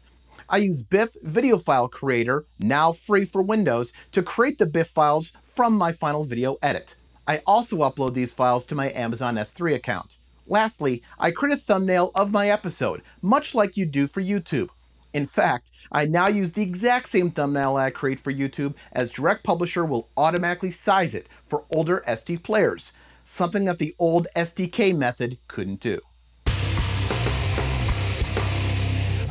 I 0.50 0.58
use 0.58 0.84
BIF 0.84 1.16
Video 1.24 1.58
File 1.58 1.88
Creator, 1.88 2.46
now 2.60 2.92
free 2.92 3.24
for 3.24 3.42
Windows, 3.42 3.94
to 4.12 4.22
create 4.22 4.58
the 4.58 4.66
BIF 4.66 4.90
files 4.90 5.32
from 5.46 5.78
my 5.78 5.94
final 5.94 6.26
video 6.26 6.58
edit. 6.62 6.96
I 7.26 7.42
also 7.48 7.78
upload 7.78 8.14
these 8.14 8.34
files 8.34 8.66
to 8.66 8.76
my 8.76 8.92
Amazon 8.92 9.36
S3 9.36 9.76
account. 9.76 10.18
Lastly, 10.48 11.02
I 11.18 11.32
create 11.32 11.58
a 11.58 11.60
thumbnail 11.60 12.12
of 12.14 12.32
my 12.32 12.50
episode, 12.50 13.02
much 13.22 13.56
like 13.56 13.78
you 13.78 13.86
do 13.86 14.06
for 14.06 14.22
YouTube. 14.22 14.70
In 15.12 15.26
fact, 15.26 15.72
I 15.92 16.06
now 16.06 16.28
use 16.28 16.52
the 16.52 16.62
exact 16.62 17.10
same 17.10 17.32
thumbnail 17.32 17.78
I 17.78 17.90
create 17.90 18.20
for 18.20 18.32
YouTube 18.32 18.76
as 18.92 19.10
Direct 19.10 19.44
Publisher 19.44 19.86
will 19.86 20.10
automatically 20.16 20.72
size 20.72 21.16
it 21.16 21.28
for 21.48 21.66
older 21.72 22.04
SD 22.08 22.44
players, 22.44 22.92
something 23.24 23.66
that 23.66 23.80
the 23.80 23.96
old 23.98 24.28
SDK 24.36 24.96
method 24.96 25.40
couldn't 25.48 25.80
do. 25.80 26.00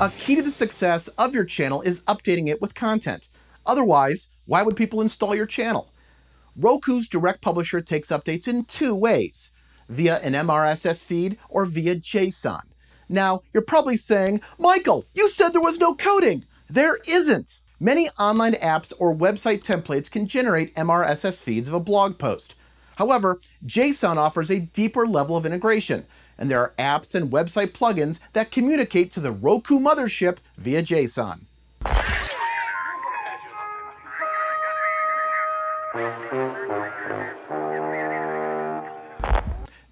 A 0.00 0.10
key 0.18 0.34
to 0.34 0.42
the 0.42 0.50
success 0.50 1.06
of 1.08 1.34
your 1.34 1.44
channel 1.44 1.82
is 1.82 2.02
updating 2.02 2.48
it 2.48 2.60
with 2.60 2.74
content. 2.74 3.28
Otherwise, 3.64 4.30
why 4.46 4.62
would 4.62 4.76
people 4.76 5.00
install 5.00 5.34
your 5.34 5.46
channel? 5.46 5.92
Roku's 6.56 7.06
Direct 7.06 7.40
Publisher 7.40 7.80
takes 7.80 8.08
updates 8.08 8.48
in 8.48 8.64
two 8.64 8.94
ways 8.94 9.50
via 9.88 10.18
an 10.18 10.32
MRSS 10.32 11.02
feed 11.02 11.38
or 11.48 11.66
via 11.66 11.96
JSON. 11.96 12.62
Now, 13.08 13.42
you're 13.52 13.62
probably 13.62 13.96
saying, 13.96 14.40
Michael, 14.58 15.04
you 15.14 15.28
said 15.28 15.50
there 15.50 15.60
was 15.60 15.78
no 15.78 15.94
coding. 15.94 16.44
There 16.68 16.98
isn't. 17.06 17.60
Many 17.80 18.08
online 18.18 18.54
apps 18.54 18.92
or 18.98 19.14
website 19.14 19.62
templates 19.62 20.10
can 20.10 20.26
generate 20.26 20.74
MRSS 20.74 21.42
feeds 21.42 21.68
of 21.68 21.74
a 21.74 21.80
blog 21.80 22.18
post. 22.18 22.54
However, 22.96 23.40
JSON 23.66 24.16
offers 24.16 24.50
a 24.50 24.60
deeper 24.60 25.06
level 25.06 25.36
of 25.36 25.44
integration, 25.44 26.06
and 26.38 26.50
there 26.50 26.60
are 26.60 26.72
apps 26.78 27.14
and 27.14 27.30
website 27.30 27.72
plugins 27.72 28.20
that 28.32 28.50
communicate 28.50 29.10
to 29.12 29.20
the 29.20 29.32
Roku 29.32 29.78
mothership 29.78 30.38
via 30.56 30.82
JSON. 30.82 31.40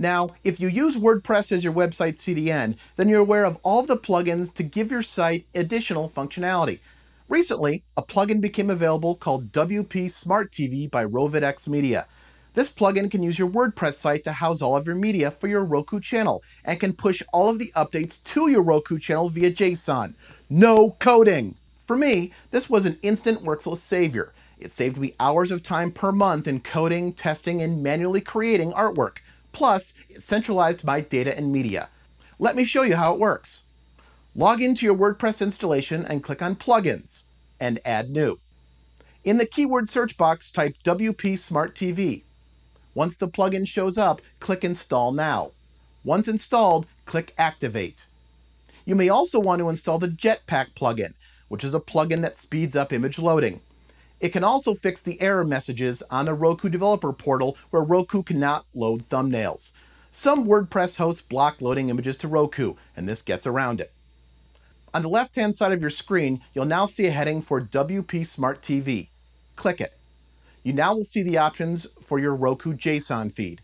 Now, 0.02 0.30
if 0.42 0.58
you 0.58 0.66
use 0.66 0.96
WordPress 0.96 1.52
as 1.52 1.62
your 1.62 1.72
website 1.72 2.16
CDN, 2.16 2.74
then 2.96 3.08
you're 3.08 3.20
aware 3.20 3.44
of 3.44 3.56
all 3.62 3.78
of 3.78 3.86
the 3.86 3.96
plugins 3.96 4.52
to 4.54 4.64
give 4.64 4.90
your 4.90 5.00
site 5.00 5.46
additional 5.54 6.10
functionality. 6.10 6.80
Recently, 7.28 7.84
a 7.96 8.02
plugin 8.02 8.40
became 8.40 8.68
available 8.68 9.14
called 9.14 9.52
WP 9.52 10.10
Smart 10.10 10.50
TV 10.50 10.90
by 10.90 11.04
RovidX 11.04 11.68
Media. 11.68 12.08
This 12.54 12.68
plugin 12.68 13.12
can 13.12 13.22
use 13.22 13.38
your 13.38 13.48
WordPress 13.48 13.94
site 13.94 14.24
to 14.24 14.32
house 14.32 14.60
all 14.60 14.76
of 14.76 14.88
your 14.88 14.96
media 14.96 15.30
for 15.30 15.46
your 15.46 15.64
Roku 15.64 16.00
channel 16.00 16.42
and 16.64 16.80
can 16.80 16.94
push 16.94 17.22
all 17.32 17.48
of 17.48 17.60
the 17.60 17.72
updates 17.76 18.20
to 18.24 18.50
your 18.50 18.62
Roku 18.62 18.98
channel 18.98 19.28
via 19.28 19.52
JSON. 19.52 20.14
No 20.50 20.96
coding! 20.98 21.54
For 21.86 21.96
me, 21.96 22.32
this 22.50 22.68
was 22.68 22.86
an 22.86 22.98
instant 23.02 23.44
workflow 23.44 23.76
savior. 23.76 24.32
It 24.58 24.72
saved 24.72 24.98
me 24.98 25.14
hours 25.20 25.52
of 25.52 25.62
time 25.62 25.92
per 25.92 26.10
month 26.10 26.48
in 26.48 26.58
coding, 26.58 27.12
testing, 27.12 27.62
and 27.62 27.84
manually 27.84 28.20
creating 28.20 28.72
artwork. 28.72 29.18
Plus, 29.52 29.94
centralized 30.16 30.84
my 30.84 31.00
data 31.00 31.36
and 31.36 31.52
media. 31.52 31.88
Let 32.38 32.56
me 32.56 32.64
show 32.64 32.82
you 32.82 32.96
how 32.96 33.14
it 33.14 33.20
works. 33.20 33.62
Log 34.34 34.62
into 34.62 34.86
your 34.86 34.96
WordPress 34.96 35.40
installation 35.40 36.04
and 36.04 36.22
click 36.22 36.42
on 36.42 36.56
Plugins 36.56 37.22
and 37.60 37.78
Add 37.84 38.10
New. 38.10 38.38
In 39.24 39.38
the 39.38 39.46
keyword 39.46 39.88
search 39.88 40.16
box, 40.16 40.50
type 40.50 40.76
WP 40.82 41.38
Smart 41.38 41.74
TV. 41.74 42.24
Once 42.94 43.16
the 43.16 43.28
plugin 43.28 43.66
shows 43.66 43.96
up, 43.96 44.20
click 44.40 44.64
Install 44.64 45.12
Now. 45.12 45.52
Once 46.02 46.26
installed, 46.26 46.86
click 47.04 47.32
Activate. 47.38 48.06
You 48.84 48.94
may 48.94 49.08
also 49.08 49.38
want 49.38 49.60
to 49.60 49.68
install 49.68 49.98
the 49.98 50.08
Jetpack 50.08 50.74
plugin, 50.74 51.14
which 51.48 51.62
is 51.62 51.74
a 51.74 51.80
plugin 51.80 52.22
that 52.22 52.36
speeds 52.36 52.74
up 52.74 52.92
image 52.92 53.18
loading. 53.18 53.60
It 54.22 54.32
can 54.32 54.42
also 54.42 54.72
fix 54.74 55.02
the 55.02 55.20
error 55.20 55.44
messages 55.44 56.02
on 56.10 56.24
the 56.24 56.32
Roku 56.32 56.70
developer 56.70 57.12
portal 57.12 57.58
where 57.68 57.82
Roku 57.82 58.22
cannot 58.22 58.64
load 58.72 59.02
thumbnails. 59.02 59.72
Some 60.12 60.46
WordPress 60.46 60.96
hosts 60.96 61.20
block 61.20 61.60
loading 61.60 61.90
images 61.90 62.16
to 62.18 62.28
Roku, 62.28 62.76
and 62.96 63.06
this 63.06 63.20
gets 63.20 63.46
around 63.46 63.82
it. 63.82 63.92
On 64.94 65.02
the 65.02 65.08
left 65.10 65.36
hand 65.36 65.54
side 65.54 65.72
of 65.72 65.82
your 65.82 65.90
screen, 65.90 66.40
you'll 66.54 66.64
now 66.64 66.86
see 66.86 67.06
a 67.06 67.10
heading 67.10 67.42
for 67.42 67.60
WP 67.60 68.26
Smart 68.26 68.62
TV. 68.62 69.10
Click 69.56 69.82
it 69.82 69.98
you 70.62 70.72
now 70.72 70.94
will 70.94 71.04
see 71.04 71.22
the 71.22 71.38
options 71.38 71.86
for 72.02 72.18
your 72.18 72.36
Roku 72.36 72.74
JSON 72.74 73.32
feed. 73.32 73.62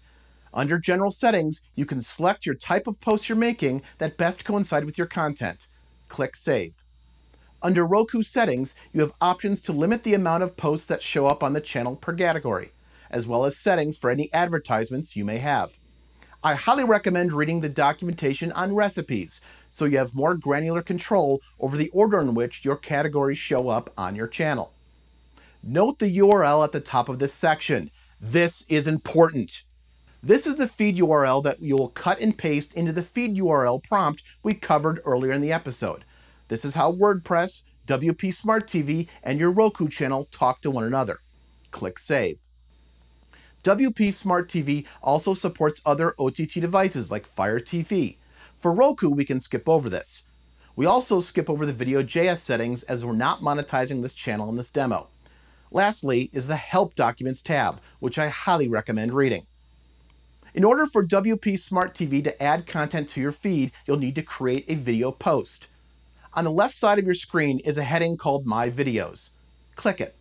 Under 0.52 0.78
General 0.78 1.12
Settings, 1.12 1.60
you 1.74 1.86
can 1.86 2.00
select 2.00 2.46
your 2.46 2.56
type 2.56 2.86
of 2.86 3.00
post 3.00 3.28
you're 3.28 3.36
making 3.36 3.82
that 3.98 4.16
best 4.16 4.44
coincide 4.44 4.84
with 4.84 4.98
your 4.98 5.06
content. 5.06 5.68
Click 6.08 6.34
Save. 6.34 6.77
Under 7.60 7.84
Roku 7.84 8.22
Settings, 8.22 8.76
you 8.92 9.00
have 9.00 9.12
options 9.20 9.60
to 9.62 9.72
limit 9.72 10.04
the 10.04 10.14
amount 10.14 10.44
of 10.44 10.56
posts 10.56 10.86
that 10.86 11.02
show 11.02 11.26
up 11.26 11.42
on 11.42 11.54
the 11.54 11.60
channel 11.60 11.96
per 11.96 12.12
category, 12.12 12.70
as 13.10 13.26
well 13.26 13.44
as 13.44 13.56
settings 13.56 13.96
for 13.96 14.10
any 14.10 14.32
advertisements 14.32 15.16
you 15.16 15.24
may 15.24 15.38
have. 15.38 15.76
I 16.40 16.54
highly 16.54 16.84
recommend 16.84 17.32
reading 17.32 17.60
the 17.60 17.68
documentation 17.68 18.52
on 18.52 18.76
recipes 18.76 19.40
so 19.68 19.86
you 19.86 19.98
have 19.98 20.14
more 20.14 20.36
granular 20.36 20.82
control 20.82 21.40
over 21.58 21.76
the 21.76 21.90
order 21.90 22.20
in 22.20 22.34
which 22.34 22.64
your 22.64 22.76
categories 22.76 23.38
show 23.38 23.68
up 23.68 23.92
on 23.98 24.14
your 24.14 24.28
channel. 24.28 24.72
Note 25.60 25.98
the 25.98 26.18
URL 26.18 26.62
at 26.62 26.70
the 26.70 26.78
top 26.78 27.08
of 27.08 27.18
this 27.18 27.34
section. 27.34 27.90
This 28.20 28.64
is 28.68 28.86
important. 28.86 29.64
This 30.22 30.46
is 30.46 30.56
the 30.56 30.68
feed 30.68 30.96
URL 30.98 31.42
that 31.42 31.60
you 31.60 31.76
will 31.76 31.88
cut 31.88 32.20
and 32.20 32.38
paste 32.38 32.74
into 32.74 32.92
the 32.92 33.02
feed 33.02 33.36
URL 33.36 33.82
prompt 33.82 34.22
we 34.44 34.54
covered 34.54 35.00
earlier 35.04 35.32
in 35.32 35.40
the 35.40 35.52
episode. 35.52 36.04
This 36.48 36.64
is 36.64 36.74
how 36.74 36.92
WordPress, 36.92 37.62
WP 37.86 38.34
Smart 38.34 38.66
TV, 38.66 39.06
and 39.22 39.38
your 39.38 39.50
Roku 39.50 39.88
channel 39.88 40.26
talk 40.30 40.62
to 40.62 40.70
one 40.70 40.84
another. 40.84 41.18
Click 41.70 41.98
Save. 41.98 42.40
WP 43.64 44.12
Smart 44.14 44.48
TV 44.48 44.86
also 45.02 45.34
supports 45.34 45.82
other 45.84 46.14
OTT 46.18 46.54
devices 46.54 47.10
like 47.10 47.26
Fire 47.26 47.60
TV. 47.60 48.16
For 48.58 48.72
Roku, 48.72 49.10
we 49.10 49.26
can 49.26 49.38
skip 49.38 49.68
over 49.68 49.90
this. 49.90 50.24
We 50.74 50.86
also 50.86 51.20
skip 51.20 51.50
over 51.50 51.66
the 51.66 51.72
video 51.72 52.02
JS 52.02 52.38
settings 52.38 52.82
as 52.84 53.04
we're 53.04 53.12
not 53.12 53.40
monetizing 53.40 54.00
this 54.02 54.14
channel 54.14 54.48
in 54.48 54.56
this 54.56 54.70
demo. 54.70 55.08
Lastly 55.70 56.30
is 56.32 56.46
the 56.46 56.56
Help 56.56 56.94
Documents 56.94 57.42
tab, 57.42 57.80
which 57.98 58.18
I 58.18 58.28
highly 58.28 58.68
recommend 58.68 59.12
reading. 59.12 59.46
In 60.54 60.64
order 60.64 60.86
for 60.86 61.06
WP 61.06 61.58
Smart 61.58 61.94
TV 61.94 62.24
to 62.24 62.42
add 62.42 62.66
content 62.66 63.10
to 63.10 63.20
your 63.20 63.32
feed, 63.32 63.70
you'll 63.86 63.98
need 63.98 64.14
to 64.14 64.22
create 64.22 64.64
a 64.68 64.76
video 64.76 65.10
post. 65.12 65.68
On 66.38 66.44
the 66.44 66.52
left 66.52 66.76
side 66.76 67.00
of 67.00 67.04
your 67.04 67.14
screen 67.14 67.58
is 67.58 67.78
a 67.78 67.82
heading 67.82 68.16
called 68.16 68.46
My 68.46 68.70
Videos. 68.70 69.30
Click 69.74 70.00
it. 70.00 70.14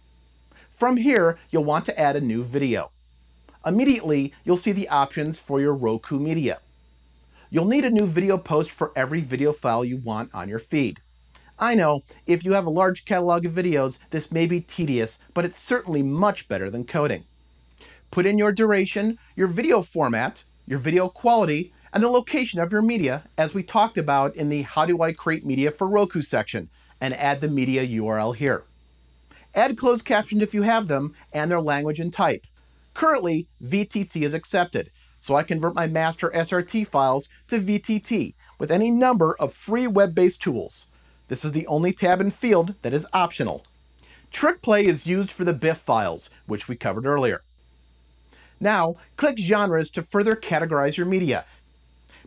From 0.74 0.98
here, 0.98 1.38
you'll 1.52 1.64
want 1.64 1.86
to 1.86 2.00
add 2.00 2.16
a 2.16 2.20
new 2.20 2.44
video. 2.44 2.90
Immediately, 3.64 4.34
you'll 4.44 4.58
see 4.58 4.72
the 4.72 4.90
options 4.90 5.38
for 5.38 5.62
your 5.62 5.76
Roku 5.76 6.18
media. 6.18 6.58
You'll 7.52 7.68
need 7.68 7.86
a 7.86 7.92
new 7.92 8.08
video 8.08 8.40
post 8.40 8.72
for 8.72 8.92
every 8.96 9.22
video 9.22 9.54
file 9.54 9.86
you 9.86 9.98
want 9.98 10.34
on 10.34 10.50
your 10.50 10.58
feed. 10.58 11.02
I 11.60 11.76
know, 11.76 12.02
if 12.26 12.44
you 12.44 12.54
have 12.54 12.66
a 12.66 12.72
large 12.72 13.06
catalog 13.06 13.46
of 13.46 13.54
videos, 13.54 14.00
this 14.10 14.32
may 14.32 14.48
be 14.48 14.62
tedious, 14.62 15.20
but 15.36 15.46
it's 15.46 15.60
certainly 15.60 16.02
much 16.02 16.48
better 16.48 16.72
than 16.72 16.86
coding. 16.86 17.26
Put 18.10 18.26
in 18.26 18.40
your 18.40 18.52
duration, 18.52 19.20
your 19.36 19.46
video 19.46 19.84
format, 19.84 20.46
your 20.66 20.80
video 20.80 21.10
quality, 21.10 21.74
and 21.98 22.04
the 22.04 22.10
location 22.10 22.60
of 22.60 22.72
your 22.72 22.84
media, 22.84 23.24
as 23.40 23.56
we 23.56 23.64
talked 23.64 23.98
about 23.98 24.36
in 24.36 24.50
the 24.50 24.62
How 24.62 24.86
Do 24.86 25.02
I 25.02 25.14
Create 25.14 25.44
Media 25.44 25.72
for 25.72 25.88
Roku 25.88 26.22
section, 26.22 26.70
and 27.02 27.12
add 27.16 27.42
the 27.42 27.48
media 27.48 27.88
URL 27.88 28.36
here. 28.36 28.66
Add 29.56 29.80
closed 29.80 30.06
captions 30.06 30.44
if 30.44 30.54
you 30.54 30.62
have 30.62 30.88
them, 30.88 31.16
and 31.34 31.50
their 31.50 31.60
language 31.60 32.00
and 32.00 32.14
type. 32.14 32.46
Currently, 32.94 33.48
VTT 33.64 34.22
is 34.22 34.36
accepted, 34.36 34.92
so 35.18 35.36
I 35.36 35.42
convert 35.42 35.74
my 35.74 35.88
master 35.88 36.30
SRT 36.36 36.86
files 36.86 37.30
to 37.48 37.60
VTT 37.60 38.36
with 38.60 38.70
any 38.70 38.92
number 38.92 39.36
of 39.40 39.56
free 39.56 39.88
web 39.88 40.14
based 40.14 40.40
tools. 40.40 40.86
This 41.30 41.44
is 41.44 41.52
the 41.52 41.66
only 41.66 41.94
tab 41.94 42.22
and 42.22 42.32
field 42.32 42.76
that 42.84 42.94
is 42.94 43.08
optional. 43.12 43.64
TrickPlay 44.32 44.84
is 44.84 45.08
used 45.08 45.32
for 45.32 45.46
the 45.46 45.54
BIF 45.54 45.80
files, 45.80 46.30
which 46.46 46.68
we 46.68 46.76
covered 46.76 47.08
earlier. 47.08 47.42
Now, 48.60 48.96
click 49.18 49.38
Genres 49.38 49.90
to 49.92 50.02
further 50.02 50.36
categorize 50.36 50.98
your 50.98 51.06
media. 51.06 51.46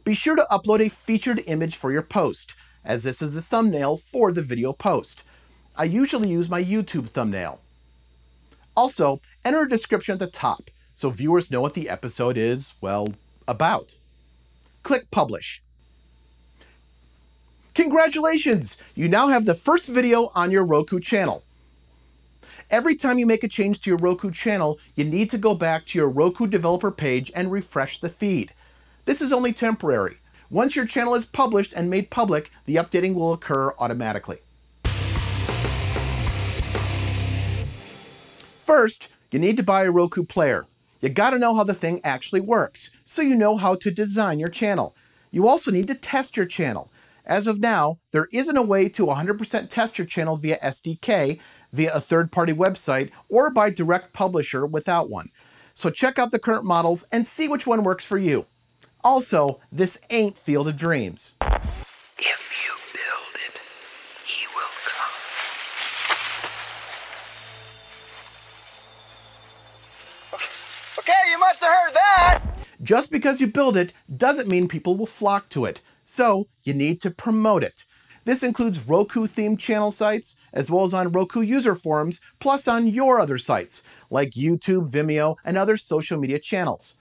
Be 0.04 0.14
sure 0.14 0.37
to 0.37 0.47
upload 0.50 0.80
a 0.80 0.88
featured 0.88 1.42
image 1.47 1.76
for 1.76 1.92
your 1.92 2.02
post, 2.02 2.54
as 2.85 3.02
this 3.02 3.21
is 3.21 3.33
the 3.33 3.42
thumbnail 3.42 3.97
for 3.97 4.33
the 4.33 4.42
video 4.42 4.73
post. 4.73 5.23
I 5.76 5.85
usually 5.85 6.30
use 6.30 6.49
my 6.49 6.62
YouTube 6.62 7.09
thumbnail. 7.09 7.61
Also, 8.76 9.21
enter 9.45 9.62
a 9.62 9.69
description 9.69 10.14
at 10.14 10.19
the 10.19 10.26
top 10.26 10.71
so 10.95 11.11
viewers 11.11 11.50
know 11.50 11.61
what 11.61 11.75
the 11.75 11.88
episode 11.88 12.37
is, 12.37 12.75
well, 12.80 13.09
about. 13.49 13.97
Click 14.83 15.11
Publish. 15.11 15.62
Congratulations! 17.75 18.76
You 18.95 19.09
now 19.09 19.28
have 19.28 19.45
the 19.45 19.54
first 19.54 19.87
video 19.87 20.30
on 20.35 20.50
your 20.50 20.66
Roku 20.66 21.00
channel. 21.00 21.45
Every 22.71 22.95
time 22.97 23.19
you 23.19 23.26
make 23.26 23.42
a 23.42 23.49
change 23.49 23.80
to 23.80 23.90
your 23.90 23.99
Roku 23.99 24.30
channel, 24.30 24.78
you 24.95 25.04
need 25.04 25.30
to 25.30 25.38
go 25.38 25.54
back 25.54 25.87
to 25.87 25.99
your 25.99 26.11
Roku 26.11 26.47
developer 26.47 26.90
page 26.90 27.33
and 27.35 27.50
refresh 27.50 28.00
the 28.00 28.09
feed. 28.09 28.52
This 29.04 29.23
is 29.23 29.33
only 29.33 29.52
temporary. 29.52 30.19
Once 30.50 30.76
your 30.76 30.85
channel 30.85 31.14
is 31.14 31.25
published 31.25 31.73
and 31.73 31.88
made 31.88 32.11
public, 32.11 32.50
the 32.66 32.76
updating 32.76 33.14
will 33.14 33.33
occur 33.33 33.73
automatically. 33.78 34.38
First, 38.64 39.09
you 39.30 39.38
need 39.38 39.57
to 39.57 39.62
buy 39.62 39.85
a 39.85 39.90
Roku 39.90 40.25
player. 40.25 40.66
You 41.00 41.09
gotta 41.09 41.38
know 41.38 41.54
how 41.54 41.64
the 41.64 41.75
thing 41.75 42.00
actually 42.04 42.40
works, 42.40 42.90
so 43.04 43.23
you 43.23 43.35
know 43.35 43.57
how 43.57 43.75
to 43.76 43.90
design 43.90 44.38
your 44.38 44.49
channel. 44.49 44.95
You 45.30 45.49
also 45.49 45.71
need 45.71 45.87
to 45.88 45.95
test 45.95 46.37
your 46.37 46.47
channel. 46.47 46.90
As 47.25 47.47
of 47.47 47.61
now, 47.61 47.99
there 48.11 48.28
isn't 48.33 48.57
a 48.57 48.62
way 48.62 48.88
to 48.90 49.07
100% 49.07 49.71
test 49.71 49.99
your 49.99 50.07
channel 50.07 50.37
via 50.37 50.59
SDK, 50.59 51.40
via 51.73 51.95
a 51.95 52.00
third 52.00 52.33
party 52.33 52.52
website, 52.52 53.11
or 53.28 53.50
by 53.50 53.71
direct 53.71 54.12
publisher 54.12 54.66
without 54.66 55.09
one. 55.09 55.30
So 55.75 55.90
check 55.90 56.19
out 56.19 56.33
the 56.33 56.38
current 56.38 56.64
models 56.64 57.04
and 57.12 57.26
see 57.26 57.49
which 57.49 57.66
one 57.66 57.85
works 57.85 58.04
for 58.04 58.19
you. 58.19 58.47
Also, 59.02 59.61
this 59.73 59.99
ain't 60.11 60.37
Field 60.37 60.69
of 60.69 60.76
Dreams. 60.76 61.33
If 62.19 62.52
you 62.62 62.73
build 62.92 63.35
it, 63.35 63.59
he 64.26 64.47
will 64.54 64.75
come. 64.85 65.11
Okay, 70.99 71.30
you 71.30 71.38
must 71.38 71.61
have 71.62 71.71
heard 71.71 71.95
that! 71.95 72.42
Just 72.83 73.11
because 73.11 73.40
you 73.40 73.47
build 73.47 73.76
it 73.76 73.95
doesn't 74.16 74.49
mean 74.49 74.69
people 74.69 74.97
will 74.97 75.07
flock 75.07 75.49
to 75.50 75.64
it, 75.64 75.80
so 76.04 76.47
you 76.64 76.75
need 76.75 77.00
to 77.00 77.11
promote 77.11 77.62
it. 77.62 77.85
This 78.25 78.42
includes 78.42 78.87
Roku 78.87 79.26
themed 79.26 79.59
channel 79.59 79.90
sites, 79.90 80.37
as 80.52 80.71
well 80.71 80.85
as 80.85 80.92
on 80.92 81.11
Roku 81.11 81.40
user 81.40 81.75
forums, 81.75 82.21
plus 82.38 82.69
on 82.69 82.87
your 82.87 83.19
other 83.19 83.38
sites, 83.38 83.83
like 84.11 84.33
YouTube, 84.33 84.90
Vimeo, 84.90 85.37
and 85.45 85.57
other 85.57 85.78
social 85.78 86.21
media 86.21 86.38
channels. 86.38 86.97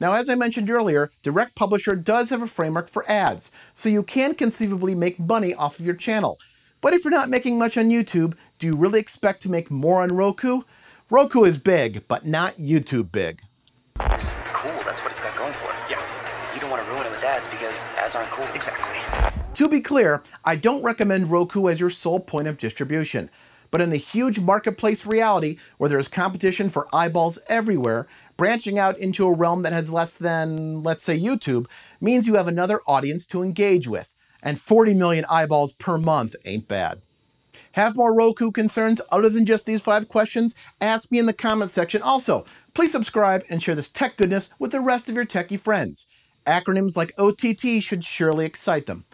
Now, 0.00 0.12
as 0.12 0.28
I 0.28 0.34
mentioned 0.36 0.70
earlier, 0.70 1.10
Direct 1.22 1.56
Publisher 1.56 1.96
does 1.96 2.30
have 2.30 2.42
a 2.42 2.46
framework 2.46 2.88
for 2.88 3.08
ads, 3.10 3.50
so 3.74 3.88
you 3.88 4.02
can 4.02 4.34
conceivably 4.34 4.94
make 4.94 5.18
money 5.18 5.54
off 5.54 5.80
of 5.80 5.86
your 5.86 5.96
channel. 5.96 6.38
But 6.80 6.94
if 6.94 7.02
you're 7.02 7.10
not 7.10 7.28
making 7.28 7.58
much 7.58 7.76
on 7.76 7.90
YouTube, 7.90 8.34
do 8.58 8.68
you 8.68 8.76
really 8.76 9.00
expect 9.00 9.42
to 9.42 9.50
make 9.50 9.70
more 9.70 10.02
on 10.02 10.12
Roku? 10.12 10.62
Roku 11.10 11.42
is 11.44 11.58
big, 11.58 12.06
but 12.06 12.24
not 12.24 12.56
YouTube 12.56 13.10
big. 13.10 13.40
It's 14.00 14.36
cool. 14.52 14.70
That's 14.84 15.00
what 15.02 15.10
it's 15.10 15.20
got 15.20 15.34
going 15.36 15.54
for 15.54 15.66
it. 15.66 15.76
Yeah. 15.90 16.00
You 16.54 16.60
don't 16.60 16.70
want 16.70 16.84
to 16.84 16.90
ruin 16.92 17.04
it 17.04 17.10
with 17.10 17.24
ads 17.24 17.48
because 17.48 17.82
ads 17.96 18.14
aren't 18.14 18.30
cool. 18.30 18.46
Exactly. 18.54 18.96
To 19.54 19.68
be 19.68 19.80
clear, 19.80 20.22
I 20.44 20.54
don't 20.54 20.84
recommend 20.84 21.30
Roku 21.32 21.68
as 21.68 21.80
your 21.80 21.90
sole 21.90 22.20
point 22.20 22.46
of 22.46 22.58
distribution. 22.58 23.28
But 23.70 23.80
in 23.80 23.90
the 23.90 23.96
huge 23.96 24.40
marketplace 24.40 25.04
reality 25.04 25.58
where 25.76 25.90
there's 25.90 26.08
competition 26.08 26.70
for 26.70 26.88
eyeballs 26.92 27.38
everywhere, 27.48 28.06
branching 28.36 28.78
out 28.78 28.98
into 28.98 29.26
a 29.26 29.32
realm 29.32 29.62
that 29.62 29.72
has 29.72 29.92
less 29.92 30.14
than, 30.14 30.82
let's 30.82 31.02
say, 31.02 31.18
YouTube 31.18 31.66
means 32.00 32.26
you 32.26 32.34
have 32.34 32.48
another 32.48 32.80
audience 32.86 33.26
to 33.28 33.42
engage 33.42 33.86
with. 33.86 34.14
And 34.42 34.60
40 34.60 34.94
million 34.94 35.24
eyeballs 35.28 35.72
per 35.72 35.98
month 35.98 36.36
ain't 36.44 36.68
bad. 36.68 37.02
Have 37.72 37.96
more 37.96 38.14
Roku 38.14 38.50
concerns 38.50 39.00
other 39.10 39.28
than 39.28 39.46
just 39.46 39.66
these 39.66 39.82
five 39.82 40.08
questions? 40.08 40.54
Ask 40.80 41.10
me 41.10 41.18
in 41.18 41.26
the 41.26 41.32
comments 41.32 41.74
section. 41.74 42.02
Also, 42.02 42.44
please 42.74 42.92
subscribe 42.92 43.44
and 43.50 43.62
share 43.62 43.74
this 43.74 43.90
tech 43.90 44.16
goodness 44.16 44.50
with 44.58 44.72
the 44.72 44.80
rest 44.80 45.08
of 45.08 45.14
your 45.14 45.26
techie 45.26 45.60
friends. 45.60 46.06
Acronyms 46.46 46.96
like 46.96 47.12
OTT 47.18 47.82
should 47.82 48.02
surely 48.02 48.46
excite 48.46 48.86
them. 48.86 49.04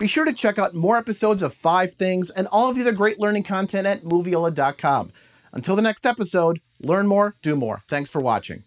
Be 0.00 0.06
sure 0.06 0.24
to 0.24 0.32
check 0.32 0.58
out 0.58 0.74
more 0.74 0.96
episodes 0.96 1.42
of 1.42 1.52
Five 1.52 1.92
Things 1.92 2.30
and 2.30 2.46
all 2.46 2.70
of 2.70 2.74
the 2.74 2.80
other 2.80 2.92
great 2.92 3.20
learning 3.20 3.42
content 3.42 3.86
at 3.86 4.02
moviola.com. 4.02 5.12
Until 5.52 5.76
the 5.76 5.82
next 5.82 6.06
episode, 6.06 6.62
learn 6.80 7.06
more, 7.06 7.36
do 7.42 7.54
more. 7.54 7.82
Thanks 7.86 8.08
for 8.08 8.22
watching. 8.22 8.64